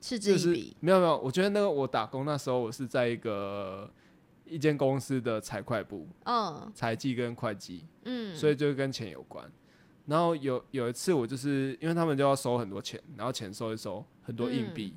[0.00, 0.76] 嗤之以鼻。
[0.80, 3.88] 没有没有，我觉得那个我打工那时候我是在一个
[4.52, 9.50] 一间公司的财会部，嗯财计跟会计，嗯，所以就跟钱有关。
[10.04, 14.94] 然后有有一次我就是因为他们就要收很多钱，然后钱收一收很多硬币，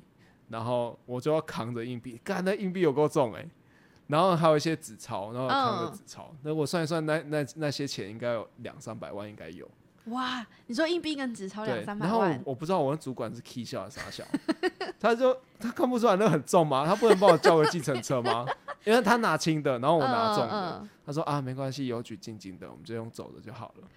[0.48, 3.48] 然后我就要扛着硬币，干那硬币有够重哎、
[4.08, 9.66] 然后还有一些纸钞，然后扛着嗯纸钞，那我算一算那那那些钱应该有两三百万应该有。
[10.06, 14.24] 哇，你说硬币跟纸钞两，三百万然后我，我不知道我的主管是 K 笑还是傻笑，
[15.00, 16.84] 他就他看不出来那很重吗？
[16.86, 18.46] 他不能帮我叫个计程车吗？
[18.86, 20.52] 因为他拿轻的，然后我拿重的。
[20.52, 23.88] 嗯嗯他说啊，没关系，有举静静的，我们就用走的就好了。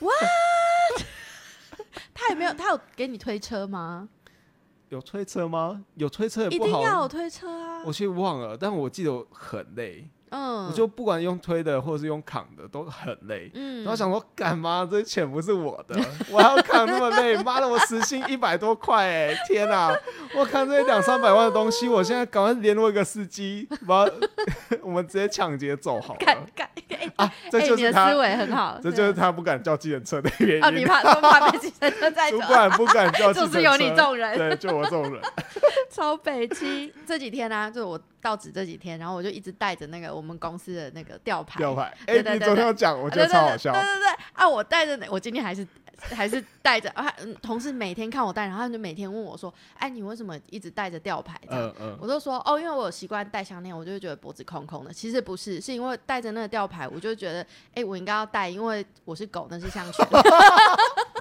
[2.14, 4.08] 他有没有，他有给你推车吗？
[4.88, 5.84] 有推车吗？
[5.96, 6.64] 有推车不好。
[6.64, 7.82] 定要有推车啊！
[7.84, 13.50] 我其实忘了，但我记得我很累，嗯，我就不管用推的或者是用扛的都很累。
[13.54, 14.86] 嗯，然后想说，干嘛？
[14.90, 15.96] 这钱不是我的，
[16.30, 17.36] 我还要扛那么累？
[17.44, 19.34] 妈的，我时薪一百多块哎！
[19.46, 19.94] 天哪、
[20.34, 24.04] 我看这些两三百万的东西，我现在赶快联络一个司机，把
[24.82, 27.32] 我们直接抢劫走好干了干，哎啊！
[27.50, 30.86] 这哎就是他你的思，维很好，这就是他不敢叫计程车的原因哦，你因。
[30.86, 35.22] 怕说怕被计程车载 走主，管不敢叫 计程车，就是有你这种人对，就我这种人。
[35.90, 36.92] 超北七。
[37.06, 43.82] 这几天呢、啊，就是我到职这几天，然后我就一直带着那个我们公司的那个吊牌，吊牌，哎，你昨天有讲，我我觉得超好笑对。
[43.82, 45.66] 对对啊，我带着那，我今天还是
[45.98, 51.68] 还是带着啊，嗯同事每天看我带，然后他就每天问我说：“哎，你为什么一直带着吊牌？”这样。
[51.78, 54.90] 嗯嗯，我就说哦，因为我有习惯戴项链，我就会觉得脖子空空的。
[54.90, 60.06] 其实不是，是因为带着那个吊牌，我就会觉得，哎、我应该要戴，因为我是狗，那是项圈。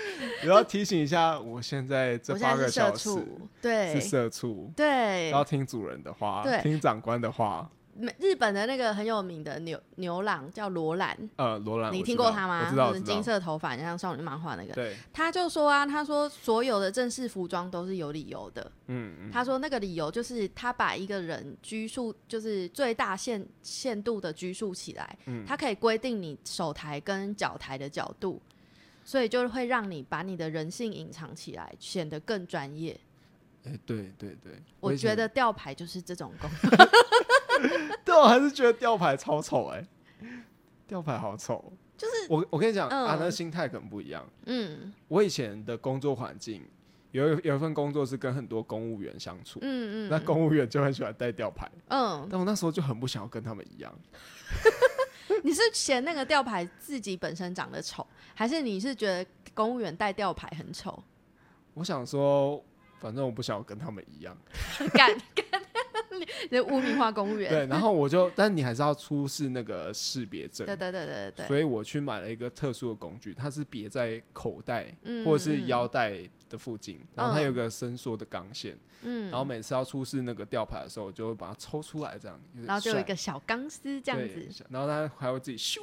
[0.44, 5.30] 然后提醒一下，我现在这八个小时畜，对是社畜，对。
[5.30, 7.68] 要听主人的话，对听长官的话。
[8.00, 12.66] 美日本的那个很有名的牛牛郎叫罗兰，呃，罗兰，你听过他吗？
[12.66, 14.72] 我知道，金色头发，像少女漫画那个。
[14.72, 18.70] 对，他就说啊，他说所有的正式服装都是有理由的。
[18.86, 28.40] 嗯嗯，他说那个理由就是他把一个人拘束，就是最大限限度的拘束起来，嗯他可以规定你手抬跟脚抬的角度，
[29.08, 33.00] 所以就会让你把你的人性隐藏起来，显得更专业。
[33.64, 36.50] 哎，对对对，我觉得吊牌就是这种功
[37.58, 39.82] 能， 但我还是觉得吊牌超丑哎，
[40.86, 41.72] 吊牌好丑。
[41.96, 44.28] 就是我我跟你讲嗯啊，那心态可能不一样。
[44.44, 46.62] 嗯我以前的工作环境
[47.12, 53.90] 有一有一份工作是跟很多公务员相处，嗯嗯，那公务员就很喜欢戴吊牌，嗯，但我那时候就很不想要跟他们一样。
[55.44, 61.02] 你是嫌那个吊牌自己本身长得丑，还是你是觉得公务员戴吊牌很丑？
[61.74, 62.62] 我想说，
[62.98, 64.36] 反正我不想要跟他们一样。
[64.92, 65.62] 干干，
[66.50, 67.48] 你污名化公务员。
[67.50, 70.76] 对，然后我就，但你还是要出示那个识别证对。
[70.76, 76.18] 对对对对所以我去买了一个特殊的工具，它是别在口袋嗯或者是嗯腰带
[76.48, 85.78] 的附近，然后它有个伸缩的钢线，嗯，然后每次要出示那个吊牌的时候，我就会把它抽出来，这样，然后就有一个小钢丝这样子然后它还会自己咻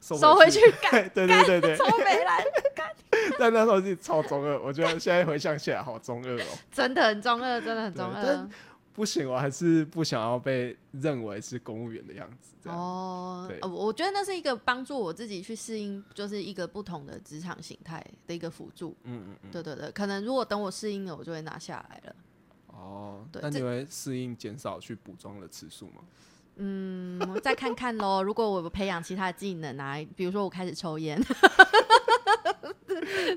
[0.00, 2.42] 收收回去，干 对对对对超对，美兰，
[3.38, 6.46] 但那时候自己超中二，我觉得现在回想起来好中二哦。
[6.72, 8.48] 真的很中二，真的很中二。
[8.92, 18.94] 不行，我还是不想要被认为是公务员的样子，哦呃我觉得那是一个帮助我自己去适应，就是一个不同的职场形态的一个辅助。
[19.04, 19.50] 嗯嗯嗯。
[19.50, 22.16] 对对对，可能如果等我适应了，我就会拿下来了。
[22.66, 26.02] 哦，那你会适应减少去补妆的次数吗？
[26.56, 28.22] 嗯，再看看喽。
[28.24, 31.20] 如果我培养其他的技能啊，比如说我开始抽烟，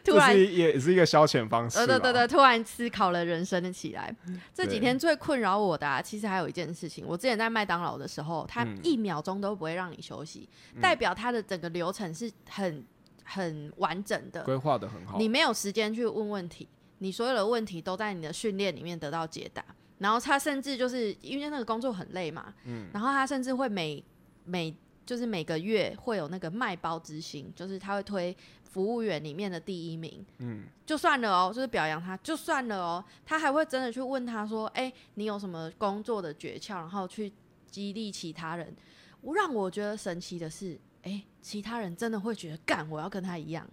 [0.04, 1.78] 突这然是也是一个消遣方式。
[1.80, 4.14] 呃，对对对，，突然思考了人生的起来。
[4.54, 7.06] 这几天最困扰我的、啊，其实还有一件事情。
[7.08, 10.50] 我之前在麦当劳的时候，它嗯一秒钟都不会让你休息，
[10.82, 12.84] 代表他的整个流程是很
[13.24, 14.44] 很完整的。
[14.44, 15.18] 规划的很好。
[15.18, 19.64] 你没有时间去问问题，你所有的问题都在你的训练里面得到解答。
[20.04, 24.04] 然后他甚至就是因为那个工作很累嘛，嗯然后他甚至会每
[24.44, 37.32] 每就是每个月会有那个卖包之星，就是他会推服务员里面的第一名，嗯，就算了哦，就是表扬他，就算了哦，他还会真的去问他说：“哎、你有什么工作的诀窍？”然后去
[37.70, 38.76] 激励其他人。
[39.22, 43.66] 我让我觉得神奇的是，哎、其他人真的会觉得干，我要跟他一样，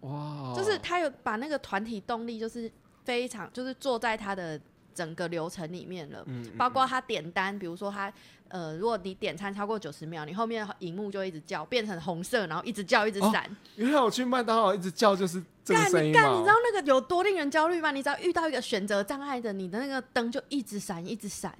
[0.00, 2.70] 哇，就是他有把那个团体动力，就是
[3.04, 4.60] 非常就是坐在他的
[4.94, 6.22] 整个流程里面了。
[6.26, 8.12] 嗯，嗯包括他点单，比如说他
[8.48, 13.56] 呃，如果你点餐超过九十秒，你后面荧幕就一直叫，变成红色，然后一直叫，一直哦闪。
[13.76, 16.54] 原来我去麦当劳一直叫就是这个干声音你干，你知道。
[16.62, 17.90] 那个有多令人焦虑吗？
[17.90, 21.52] 你只要遇到一个选择障碍的，你的那个灯就一直闪，一直闪。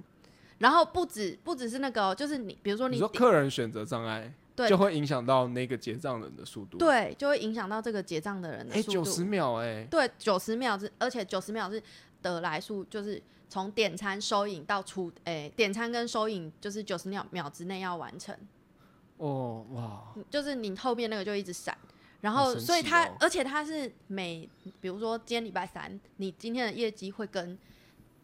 [0.57, 8.93] 然后不止不只是那个哦、就是你，比如说你说客人选择障碍，对就会影响到那个结账人的速度。，对，就会影响到这个结账的人的哎，速度。
[8.93, 11.83] 九十秒，哎，对，九十秒是，而且九十秒是
[12.33, 18.35] 得来速，就是从点餐收银到出，诶、点餐跟收银就是九十秒秒之内要完成。
[19.17, 21.77] 哦，哇，就是你后面那个就一直闪，
[22.21, 24.49] 然好后所以它，哦而且它是每，
[24.81, 27.57] 比如说今天礼拜三，你今天的业绩会跟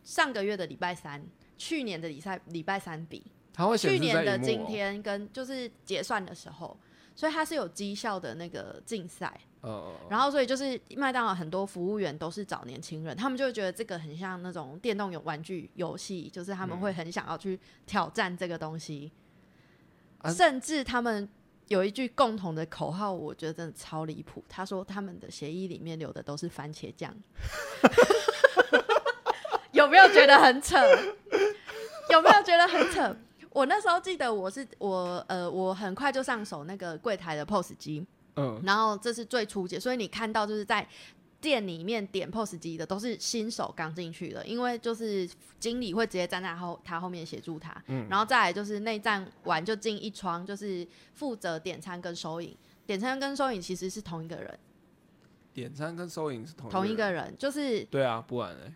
[0.03, 1.23] 上个月的礼拜三、
[1.57, 6.75] 去年的礼拜礼拜三比，它会显示去年的在荧幕哦今天跟就是结算的时候，
[7.15, 9.39] 所以它是有绩效的那个竞赛。
[9.61, 19.11] 呃，然后所以就是麦当劳很多服务员都是找年轻人，他们就会觉得这个很像那种电动有玩具游戏，就是他们会很想要去挑战这个东西，
[20.19, 21.29] 啊甚至他们
[21.67, 24.43] 有一句共同的口号，我觉得真的超离谱。
[24.49, 27.15] 他说他们的协议里面留的都是番茄酱，
[29.71, 30.77] 有没有觉得很扯？
[32.09, 33.15] 有没有觉得很扯？
[33.51, 40.87] 我那时候记得我是我呃，我很快就上手那个柜台的 POS 机，嗯，然后这是最初阶，所以你看到就是在
[41.39, 45.27] 店里面点 POS 机的都是新手刚进去的，因为就是
[45.59, 48.07] 经理会直接站在后他后面协助他，嗯。
[48.09, 54.59] 然后再来就是内站完就进一窗，就是负责点餐跟收银，点餐跟收银其实是同一个人，
[55.53, 58.73] 点餐跟收银是同同一个人，就是对啊，不然嘞，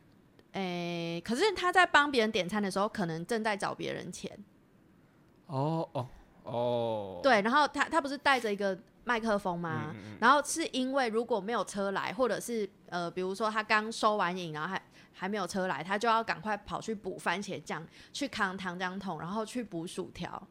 [0.53, 4.31] 诶、可是他在帮别人点餐的时候，可能正在找别人钱，
[5.45, 6.07] 哦哦
[6.43, 9.93] 哦，对，然后他他不是带着一个麦克风吗？
[9.93, 14.81] 嗯，嗯然后是因为如果没有车来，或者是呃，比如说他刚收完影，然后还
[15.13, 20.45] 还没有车来，他就要赶快跑去补番茄酱，去扛糖浆桶，然后去补薯条，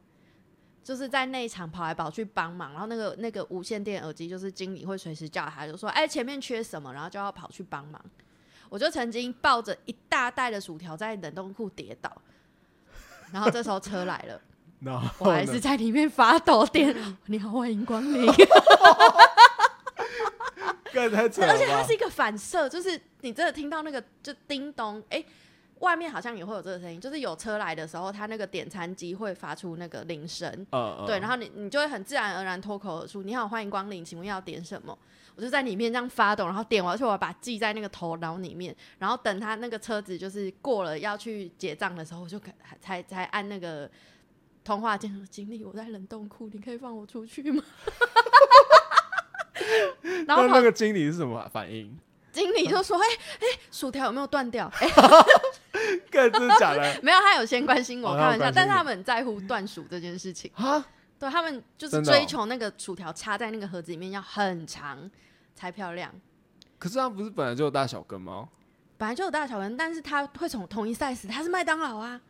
[0.82, 2.72] 就是在那一场跑来跑去帮忙。
[2.72, 8.02] 然后那个那个无线电耳机，就是经理会随时叫他，就说：“哎，前面缺什么？”然后就要跑去帮忙。
[8.70, 12.10] 我就曾经抱着一大袋的薯条在冷冻库跌倒，
[13.32, 14.40] 然后这时候车来了，
[14.84, 16.94] 然后我还是在里面发抖点。
[17.26, 18.30] 你好，欢迎光临。
[20.92, 25.24] 干太扯了，而且它是一个反射，就是你真的听到那个就叮咚，哎、
[25.80, 34.96] 外面好像也会有这个声音，就是有车来的时候，它那个点餐机会发出那个铃声，呃，对，然后后你你就会很自然而然脱口而出：“你好，欢迎光临，请问要点什么？”
[35.34, 43.90] 我就在里面这样发抖，然后点完，而且我把它记在那个头脑里面，然后等他那个车子就是过了要去结账的时候，我就才才才按那个
[44.64, 47.62] 通话键说：“经理，我在冷冻库，你可以放我出去吗？”
[50.26, 51.96] 然后那那个经理是什么反应？
[52.32, 53.06] 经理就说：“哎、
[53.40, 54.88] 哎、薯条有没有断掉？”哎、
[56.10, 56.80] 干真的假的？
[57.02, 60.50] 没有，他有先关心我，哦开玩笑，但是他们很在乎断薯这件事情。
[60.54, 60.84] 啊，
[61.18, 65.10] 对他们就是追求那个薯条插在那个盒子里面要很长
[65.54, 66.10] 才漂亮。
[66.78, 68.48] 可是他不是本来就有大小根吗？
[68.96, 72.20] 本来就有大小根，但是它会从同一 size，它是麦当劳啊，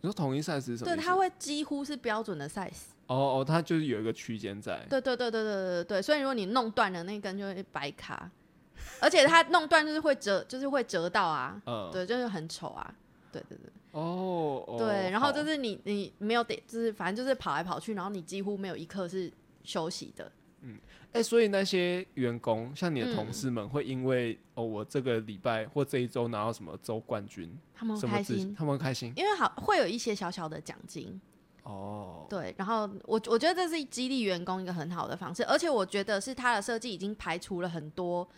[0.00, 0.84] 你说统一 size 什么？
[0.84, 2.88] 对，它会几乎是标准的 size。
[3.06, 4.84] 哦哦，它就是有一个区间在。
[4.88, 6.02] 对对对对对对对。
[6.02, 8.30] 所以如果你弄断了那根，就会白卡。
[9.00, 11.60] 而且它弄断就是会折，就是会折到啊。
[11.66, 11.90] 嗯。
[11.92, 12.94] 对，就是很丑啊。
[13.32, 13.70] 对对对。
[13.92, 14.76] 哦。
[14.78, 19.30] 对，然后就是你你没有得，就是反正就是跑来跑去，然后你几乎没有一刻是
[19.64, 20.30] 休息的。
[21.12, 31.20] 哎、所以那些员工，像你的同嗯事们，会因为、哦，我这个礼拜或这一周拿到什么周冠军，他们什么自会开心，他们会开心因为好会有一些小小的奖金，
[31.64, 32.26] 哦。
[32.30, 32.54] 对。
[32.56, 38.28] 然后我我觉得这是激励员工一个很好的方式，而且我觉得是他的设计已经排除了很多，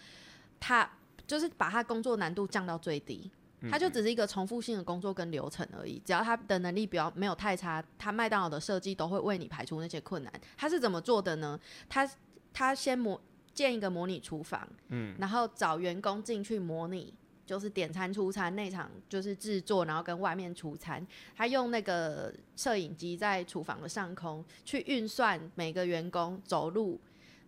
[0.59, 0.91] 他
[1.27, 3.31] 就是把他工作难度降到最低。
[3.63, 10.33] 嗯他就只是一个重复性的工作跟流程而已，只要他的能力比较没有太差，他麦当劳的设计都会为你排除那些困难。
[10.57, 11.59] 他是怎么做的呢？
[11.89, 12.09] 他
[12.53, 13.21] 他先模
[13.55, 17.15] 建一个模拟厨房，嗯，然后找员工进去模拟，
[17.47, 21.07] 就是点餐出餐那场就是制作，然后跟外面出餐。
[21.37, 27.01] 他用那个摄影机在厨房的上空去运算每个员工走路，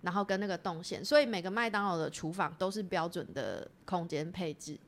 [0.03, 4.79] 然后跟那个动线，所以每个麦当劳的厨房都是标准的空间配置。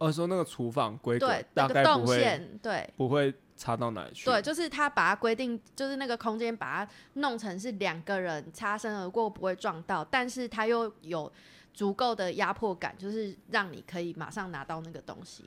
[0.00, 4.24] 哦，说那个厨房规格对，大那个动概不会线，对不会差到哪里去。
[4.24, 11.30] 对，就是他把它规定，就是那个空间把它弄成是两个人擦身而过不会撞到，但是他又有
[11.74, 15.44] 足够的压迫感，就是让你可以马上拿到那个东西，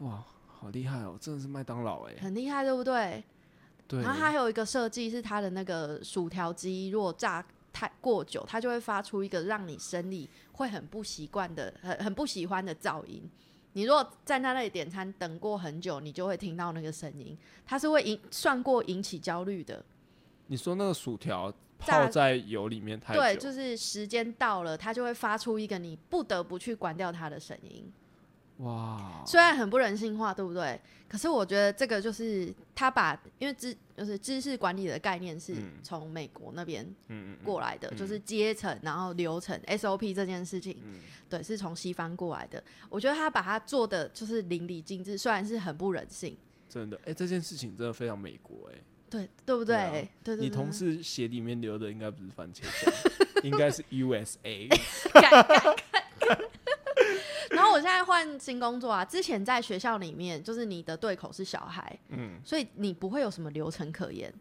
[0.00, 2.14] 哇，好厉害哦，真的是麦当劳哎。
[2.20, 3.24] 很厉害，对不对？
[3.86, 13.22] 对，然后它还有一个设计是它的那个薯条机，如果炸太过久，它就会发出一个让你生理会很不习惯的、很很不喜欢的噪音。
[13.78, 19.80] 你如果在那里点餐等过很久，你就会听到那个声音，它是会引算过引起焦虑的。
[20.48, 27.88] 你说那个薯条泡在油里面太久，对，就是时间到了，它就会发出一个你不得不去关掉它的声音。
[28.58, 30.80] 哇，虽然很不人性化，对不对？
[31.08, 41.00] 可是我觉得这个就是他把，因为知就是知识管理的概念是嗯从美国那边嗯嗯过来的，嗯就是阶层，然后流程 SOP 这件事情，嗯
[41.30, 42.62] 对，是从西方过来的。
[42.90, 46.36] 我觉得他把它做的就是淋漓尽致，虽然是很不人性，
[46.68, 48.78] 真的，哎、这件事情真的非常美国哎。
[49.10, 49.74] 对对不对？
[49.74, 52.92] 对啊对对对你同事鞋里面流的应该不是番茄酱，
[53.44, 54.68] 应该是 USA。
[57.78, 64.32] 我现在换新工作啊，之前在学校里面，就是你的对口是小孩，嗯，所以你不会有什么流程可言。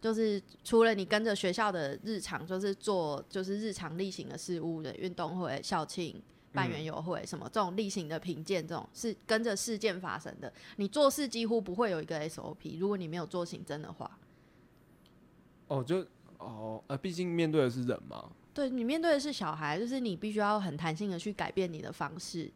[0.00, 6.22] 就是除了你跟着学校的日常，就是做就是日常例行的事务的运动会、校庆、
[6.52, 10.52] 办园游会什么这种例行的评鉴，这种是跟着事件发生的。
[10.76, 14.16] 你做事几乎不会有一个 SOP，如果你没有做行政的话，
[15.66, 16.06] 哦，就
[16.38, 22.48] 哦，呃，毕竟面对的是人嘛，对你面对的是小孩，就是你必须要很弹性的去改变你的方式，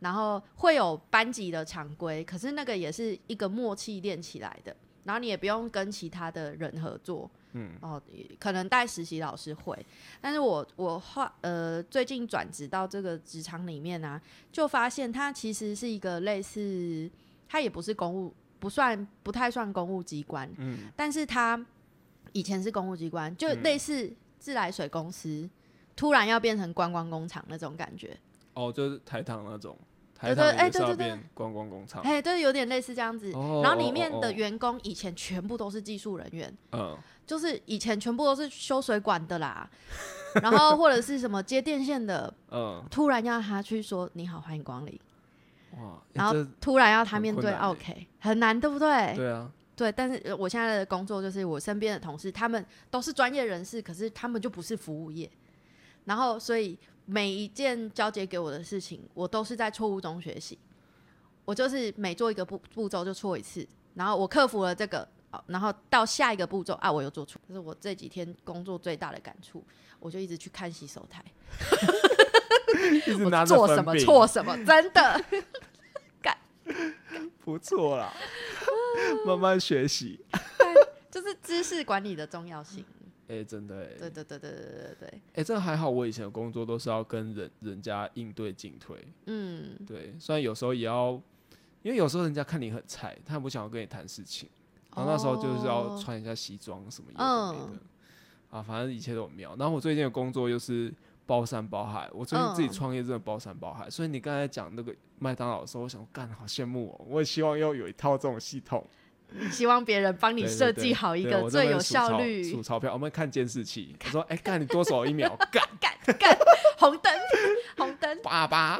[0.00, 4.74] 然后会有班级的常规，可是那个也是一个默契练起来的。
[5.04, 8.00] 然后你也不用跟其他的人合作，嗯，哦，
[8.38, 9.74] 可能带实习老师会，
[10.20, 14.20] 但是我我画呃最近转职到这个职场里面呢，
[14.52, 17.10] 就发现它其实是一个类似，
[17.48, 21.64] 它也不是公务，不算不太算公务机关，嗯，但是它
[22.32, 25.48] 以前是公务机关，就类似自来水公司，
[25.96, 28.16] 突然要变成观光工厂那种感觉，
[28.52, 29.76] 哦，就是台糖那种。
[30.22, 33.30] 对对，哎，对对对，观光工厂，哎，对，有点类似这样子。
[33.30, 36.96] 然后里面的员工以前全部都是技术人员，嗯，
[37.26, 39.68] 就是以前全部都是修水管的啦，
[40.42, 45.00] 然后或者是什么接电线的， 嗯，突然要他去说你好，欢迎光临，
[45.78, 49.14] 哇，然后突然要他面对 OK，很难，对不对？
[49.16, 55.30] 对啊，对，但是我现在的工作就是我身边的同事，他们都是专业人士，可是他们就不是服务业，
[56.04, 56.78] 然后所以。
[57.10, 60.56] 每一件交接给我的事情，我都是在错误中学习。
[61.44, 65.06] 我就是每做一个步步骤就错一次，然后我克服了这个，
[65.46, 67.40] 然后到下一个步骤啊，我又做错。
[67.48, 69.64] 这是我这几天工作最大的感触。
[69.98, 71.22] 我就一直去看洗手台，
[73.22, 75.24] 我做什么错什么，真的
[76.22, 76.38] 干
[77.44, 78.10] 不错啦，
[79.26, 80.18] 慢慢学习，
[81.10, 82.82] 就是知识管理的重要性。
[83.30, 85.20] 哎，真的哎，对对对对对对对。
[85.34, 91.12] 哎，这还好，我以前的工作都是要跟人人家应对进退，嗯，对，虽然有时候也要，
[91.82, 94.48] 因为有时候人家看你很菜，他不想要跟你谈事情，
[94.96, 97.20] 然后那时候就是要穿一下西装什么的，
[98.50, 99.54] 啊，反正一切都很妙。
[99.56, 100.92] 然后我最近的工作又是
[101.24, 108.84] 包山包海，我最近自己创业真的包山包海，所以你刚才讲那个麦当劳的时候，我想干，好羡慕哦，我也希望要有一套这种系统。
[109.50, 112.92] 希望别人帮你设计好一个最有效率数钞票。
[112.92, 115.36] 我们看监视器，我说：“哎，干你多少一秒？
[115.50, 116.38] 干干干！
[116.78, 117.12] 红灯，
[117.76, 118.78] 红灯，爸爸，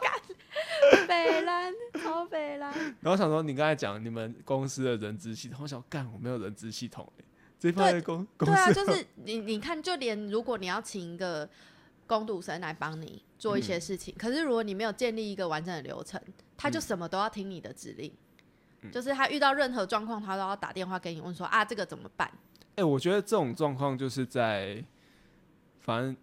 [0.00, 0.12] 干
[1.06, 1.72] 北蓝，
[2.02, 7.24] 超北蓝。”然后想说，你刚才讲你们公司的人资系统，我想干，我没有人资系统哎。
[7.58, 11.48] 这方面公公司对啊，就是你你看，就连如果你要请一个
[12.06, 16.20] 工读生来帮你做一些事情，可是如果你没有建立一个完整的流程，
[16.56, 18.12] 他就什么都要听你的指令。
[18.90, 22.30] 就是他遇到任何状况，他都要打电话给你问说啊，这个怎么办？
[22.76, 24.84] 哎，我觉得这种状况就是在
[25.80, 26.16] 反正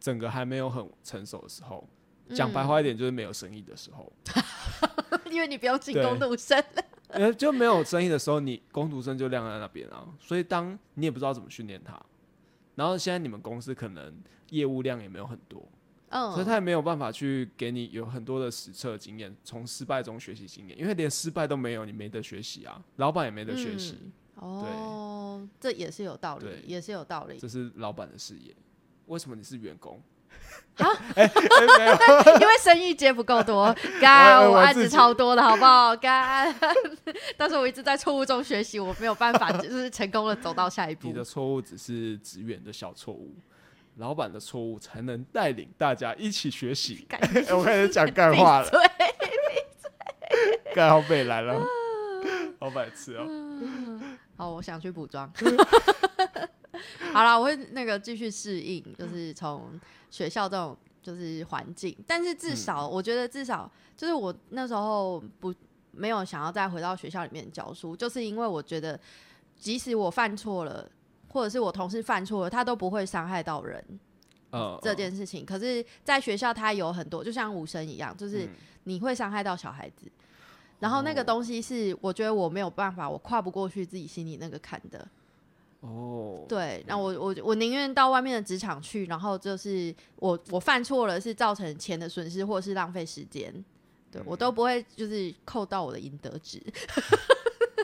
[0.00, 1.88] 整个还没有很成熟的时候，
[2.34, 4.12] 讲白话一点就是没有生意的时候，
[5.30, 6.62] 因为你不要进工读生，
[7.08, 12.00] 呃，就没有生意的时候，你工读生就晾在那边啊，所以当你也不知道怎么训练他，
[12.74, 14.14] 然后现在你们公司可能
[14.50, 15.66] 业务量也没有很多。
[16.10, 23.98] 所以他也没有办法去给你有很多的实测经验，从失败中学习经验，因为连失败都没有，你没得学习啊，老板也没得学习。
[24.36, 27.38] 哦，这也是有道理，也是有道理。
[27.38, 28.54] 这是老板的事业，
[29.06, 30.00] 为什么你是员工？
[30.76, 30.86] 啊？
[31.16, 31.22] 没
[31.86, 31.92] 有，
[32.40, 35.96] 因为生意接不够多， 干我案子超多的好不好？
[35.96, 36.54] 干，
[37.36, 41.08] 但是我一直在错误中学习，我没有办法就是成功的走到下一步。
[41.08, 43.34] 你的错误只是职员的小错误。
[43.96, 47.06] 老板的错误才能带领大家一起学习。
[47.50, 48.70] 我开始讲干话了，
[50.74, 51.58] 干好背来了，
[52.60, 53.26] 好白痴哦。
[54.36, 55.32] 好，我想去补妆。
[57.12, 59.80] 好了，我会那个继续适应，就是从
[60.10, 65.54] 学校这种就是环境，但是至少我觉得至少就是我那时候不
[65.92, 69.00] 没有想要再回到学校里面教书，就是因为我觉得
[69.56, 70.86] 即使我犯错了。
[71.28, 73.84] 或者是我同事犯错了，他都不会伤害到人，
[74.82, 75.44] 这件事情。
[75.44, 78.48] 可是，在学校他有很多，就像武生一样，就是
[78.84, 80.10] 你会伤害到小孩子，
[80.78, 85.06] 然后那个东西是我觉得我没有办法，我跨不过去自己心里那个坎的。
[85.80, 93.52] 哦，对，那我我我宁愿到外面的职场去，然后就是我我犯错了是造成钱的损失，或是浪费时间，
[94.10, 96.60] 对我都不会就是扣到我的应得值。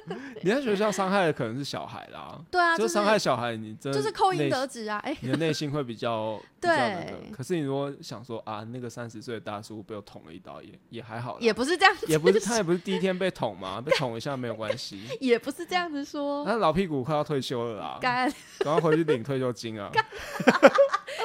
[0.43, 7.15] 你在学校伤害的可能是小孩啦，对啊，就伤害小孩，你真就是扣应得值啊，哎，你的内心会比较 对。
[7.33, 16.45] 可是你如果想说啊，那个三十岁的大叔被我捅了一刀，也也还好，也不是这样，也不是他也不是第一天被捅嘛， 被捅一下没有关系，也不是这样子说。
[16.45, 18.33] 那老屁股快要退休了啦，赶
[18.65, 19.91] 快回去领退休金啊！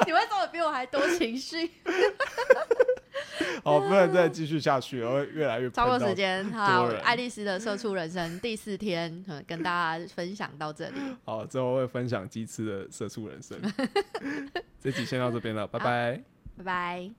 [0.06, 1.70] 你为什么比我还多情绪？
[3.64, 13.58] 好，不能再继续下去了，会越来越超过时间，好，人爱丽丝的社畜人生第四天，嗯跟大家分享到这里，好，之后会分享鸡翅的社畜人生。
[14.80, 16.22] 这集先到这边了，拜拜。
[16.56, 17.18] 拜拜。